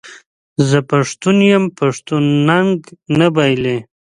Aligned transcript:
زه 0.69 0.77
پښتون 0.91 1.37
یم 1.51 1.63
پښتون 1.79 2.23
ننګ 2.47 2.77
نه 3.19 3.27
بایلي. 3.35 3.77